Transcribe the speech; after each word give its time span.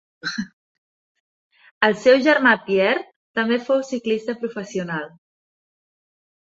El 1.89 1.93
seu 2.05 2.17
germà 2.29 2.55
Pierre 2.71 3.07
també 3.41 3.63
fou 3.69 3.87
ciclista 3.95 4.39
professional. 4.43 5.11